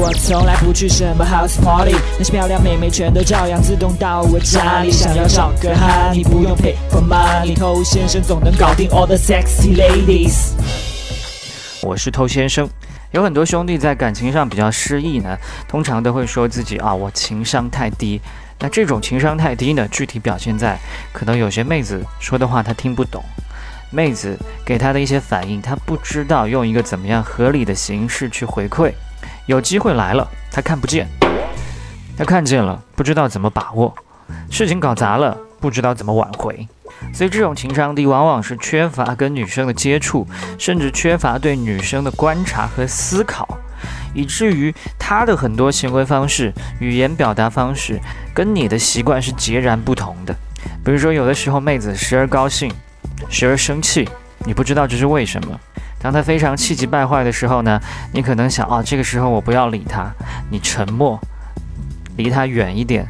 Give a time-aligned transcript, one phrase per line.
[0.00, 4.92] 我从来不去什么 house party，那些漂亮妹妹全都照样自动到我家里。
[4.92, 10.52] 想要找个哈，你不用 pay for money，偷先生总能搞定 all the sexy ladies。
[11.82, 12.70] 我是偷先生。
[13.10, 18.20] 有很多兄弟在感情上比较失意呢，通常都会说自己啊，我情商太低。
[18.60, 20.78] 那这种情商太低呢，具体表现在
[21.12, 23.20] 可能有些妹子说的话他听不懂，
[23.90, 28.92] 妹子给他的一些反应，他不知道用一个怎么样合理的形式去回馈。
[29.48, 31.06] 有机会来了，他看不见；
[32.18, 33.94] 他看见了，不知道怎么把握。
[34.50, 36.68] 事情搞砸了，不知道怎么挽回。
[37.14, 40.26] 所以这种情商低，往往是缺乏跟女生的接触，
[40.58, 43.48] 甚至缺乏对女生的观察和思考，
[44.14, 47.98] 以至于他的很多行为方式、语言表达方式
[48.34, 50.36] 跟你的习惯是截然不同的。
[50.84, 52.70] 比如说，有的时候妹子时而高兴，
[53.30, 54.06] 时而生气，
[54.44, 55.58] 你不知道这是为什么。
[56.00, 57.80] 当她非常气急败坏的时候呢，
[58.12, 60.10] 你可能想啊，这个时候我不要理她，
[60.50, 61.18] 你沉默，
[62.16, 63.06] 离她远一点。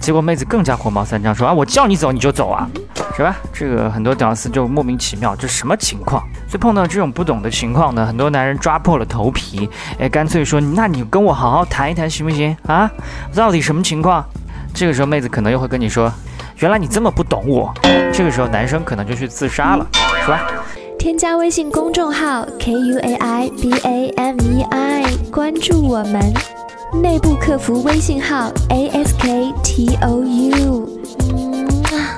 [0.00, 2.68] 结果妹子更加火冒三丈，说啊，我叫你走你就走啊。
[3.16, 3.36] 是吧？
[3.52, 6.22] 这个很多屌丝就莫名其妙，这什么情况？
[6.48, 12.90] 所以碰到这种不懂的情况呢，很多男人抓破了头皮，哎，干脆说，那你跟我好好谈一谈行不行啊？
[13.34, 14.24] 到底什么情况？
[14.72, 16.10] 这个时候妹子可能又会跟你说，
[16.60, 17.74] 原来你这么不懂我。
[18.10, 19.86] 这个时候男生可能就去自杀了，
[20.22, 20.40] 是吧？
[21.00, 26.20] 添加微信公众号 k u a i b a m e i，关注我们，
[27.02, 31.00] 内部客服微信号 a s k t o u。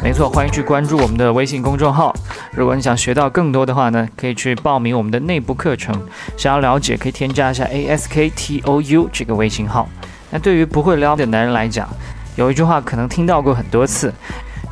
[0.03, 2.13] 没错，欢迎去关注我们的微信公众号。
[2.51, 5.95] 如果你想学到更多的话呢，可以去报名我们的内部课程。
[6.37, 9.89] 想要了解，可以添加一下 A S K T O U 这个微信号。
[10.29, 11.89] 那对于不会撩的男人来讲，
[12.35, 14.13] 有一句话可能听到过很多次，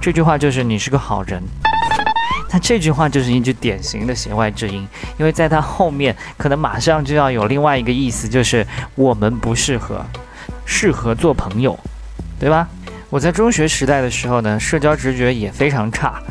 [0.01, 1.41] 这句话就是“你是个好人”。
[2.53, 4.87] 那这句话就是一句典型的弦外之音，
[5.19, 10.05] 因为在它后面可能马上就要有另外一个意思，就是我们不适合，
[10.65, 11.79] 适合做朋友，
[12.39, 12.69] 对吧？
[13.09, 16.23] 我在中学时代的时候呢，社交直觉也非常差，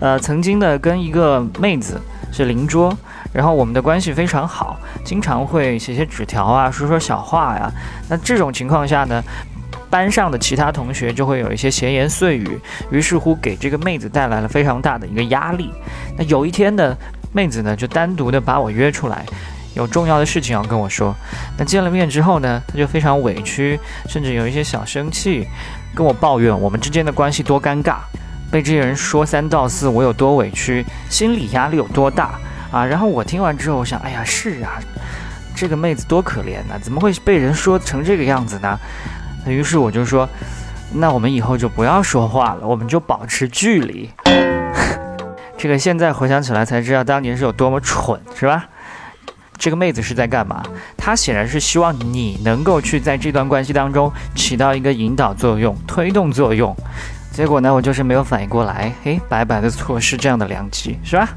[0.00, 2.00] 呃，曾经呢跟一个妹子
[2.32, 2.96] 是邻桌，
[3.32, 7.70] 然后我们的关系非常好，经常会写写纸条啊，说说小话呀。
[8.08, 9.22] 那这种情况下呢，
[9.92, 12.58] 班上的其他同学就会有一些闲言碎语，
[12.90, 15.70] 于是乎给这个妹子带来了非常大的一个压力。
[16.16, 16.96] 那有一天呢，
[17.30, 19.26] 妹子呢就单独的把我约出来，
[19.74, 21.14] 有重要的事情要跟我说。
[21.58, 25.46] 那见了面之后呢，她就非常委屈，甚至有一些小生气。
[25.94, 27.96] 跟我抱怨我们之间的关系多尴尬，
[28.50, 32.82] 被这些人说三道四，我有多委屈，心理压力有多大啊！
[32.82, 34.80] 然后我听完之后，我想，哎呀，是啊，
[35.54, 38.80] 这个妹子多可怜呐，怎么会被人说成这个样子呢？
[39.44, 40.28] 那于是我就说，
[40.94, 44.10] 那我们以后就不要说话了，我们就保持距离。
[45.58, 48.66] 这个现在回想起来才知道，当年是有多么蠢，是吧？
[49.58, 50.62] 这个妹子是在干嘛？
[50.96, 56.76] 她显然是希望你能够去在这段关系当中起到一个引导作用、推动作用。
[57.32, 61.28] 结果呢，我就是没有反应过来，嘿，白白的错失这样的良机，是吧？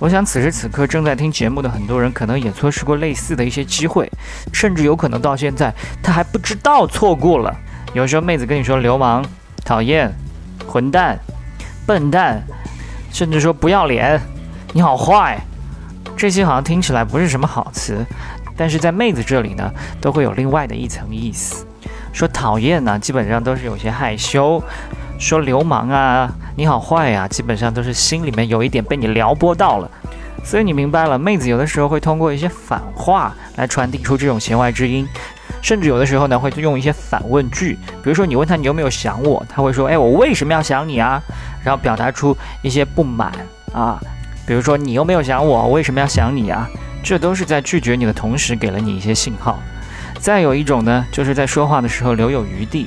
[0.00, 4.10] 我想此时此刻正在听节目的很多人，可能也错失过类似的一些机会，
[4.52, 7.56] 甚至有可能到现在他还不知道错过了。
[7.94, 9.24] 有时候妹子跟你说流氓、
[9.64, 10.12] 讨厌、
[10.66, 11.16] 混蛋、
[11.86, 12.42] 笨蛋，
[13.12, 14.20] 甚至说不要脸，
[14.72, 15.40] 你好坏。
[16.16, 18.04] 这些好像听起来不是什么好词，
[18.56, 19.70] 但是在妹子这里呢，
[20.00, 21.64] 都会有另外的一层意思。
[22.12, 24.58] 说讨厌呢，基本上都是有些害羞；
[25.18, 29.90] 说流氓啊，你好坏呀，基本上都是心里面有一点被你撩拨到了。
[30.44, 35.06] 所以你明白了，妹子有的时候会通过一些反话来传递出这种弦外之音，
[35.60, 37.76] 甚至有的时候呢，会用一些反问句。
[38.02, 41.20] 比如说你问他你有没有想我，他会说，哎，我为什么要想你啊？
[41.64, 43.32] 然后表达出一些不满
[43.72, 44.00] 啊。
[44.46, 46.68] 比如说，你又没有想我，为什么要想你啊？
[47.02, 49.58] 这都是在拒绝你的同时给了你一些信号。
[50.20, 52.86] 再有一种呢，就是在说话的时候留有余地。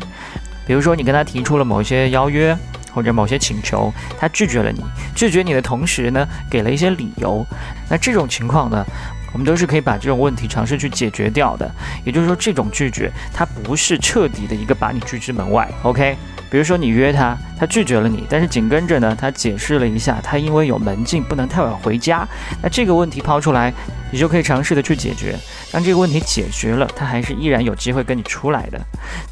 [0.70, 2.56] 比如说，你跟他提出了某些邀约
[2.94, 4.84] 或者某些请求，他拒绝了你，
[5.16, 7.44] 拒绝你的同时呢，给了一些理由。
[7.90, 8.86] 那这种情况呢，
[9.34, 11.68] 我们都是可以把这种问题尝试去解决掉的。
[12.06, 15.68] 也就是说，这种拒绝它不是彻底的一个把你拒之门外。
[15.82, 16.16] OK。
[16.50, 22.28] 比如说你约他，他拒绝了你，但是紧跟着呢，他解释了一下，他因为有门禁不能太晚回家。
[22.62, 23.74] 那这个问题抛出来，
[24.12, 25.36] 你就可以尝试的去解决。
[25.72, 28.82] 当这个问题解决了，他还是依然有机会跟你出来的。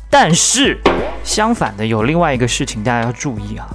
[0.09, 0.77] 但是
[1.23, 3.67] 相反的，有另外一个事情大家要注意啊。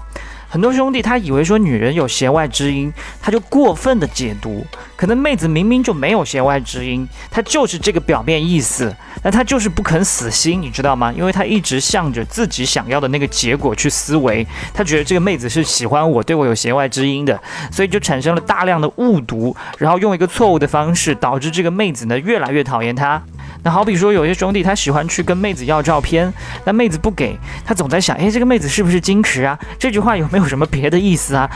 [0.52, 4.62] 很多兄弟他以为说女人有弦外之音，他就过分的解读。
[4.94, 11.10] 可能妹子明明就没有弦外之音，她就是这个表面意思，但她就是不肯死心，你知道吗？
[11.16, 17.40] 因为她一直向着自己想要的那个结果去思维，她觉得这个妹子是喜欢我，对我有弦外之音的，
[17.70, 23.20] 所以就产生了大量的误读，然后用一个错误的方式，导致这个妹子呢越来越讨厌他。
[23.64, 26.32] 那好比说有些兄弟他喜欢去跟妹子要照片，
[26.64, 29.58] 那妹子不给他，总在想，诶，这个妹子是不是矜持啊？
[29.78, 31.48] 这句话有没有什么别的意思啊？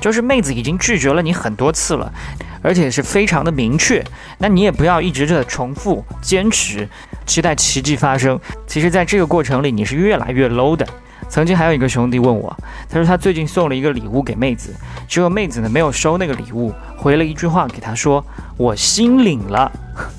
[0.00, 2.12] 就是妹子已经拒绝了你很多次了，
[2.62, 4.04] 而且是非常的明确，
[4.38, 6.88] 那你也不要一直的重复坚持，
[7.26, 8.38] 期待奇迹发生。
[8.64, 10.86] 其实，在这个过程里，你是越来越 low 的。
[11.28, 12.56] 曾经还有一个兄弟问我，
[12.88, 14.72] 他说他最近送了一个礼物给妹子，
[15.08, 18.24] 结果妹子呢没有收那个礼物，回了一句话给他说
[18.56, 19.70] ：“我心领了。”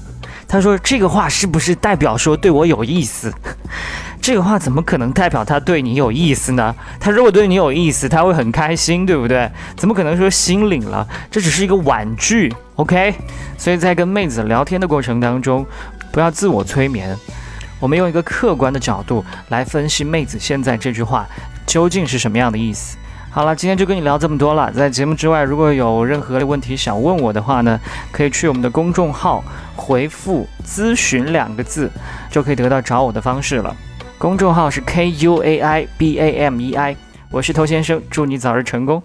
[0.50, 3.32] 他说这个话是不是代表说对我有意思？
[4.20, 6.76] 这个话怎么可能代表他对你有意思呢？
[7.00, 9.50] 他如果对你有意思，他会很开心，对不对？
[9.78, 11.08] 怎么可能说心领了？
[11.32, 13.14] 这只是一个婉拒，OK？
[13.58, 15.66] 所以在跟妹子聊天的过程当中，
[16.12, 17.16] 不要自我催眠。
[17.80, 21.26] 我们用一个客观的角度来分析妹子现在这句话
[21.66, 22.98] 究竟是什么样的意思。
[23.32, 24.72] 好了，今天就跟你聊这么多了。
[24.72, 27.80] 在节目之外，如果有任何的问题想问我的话呢，
[28.12, 29.44] 可以去我们的公众号
[29.76, 31.92] 回复“咨询”两个字，
[32.32, 33.74] 就可以得到找我的方式了。
[34.18, 36.98] 公众号是 K U A I B A M E I，
[37.30, 39.02] 我是头先生，祝你早日成功。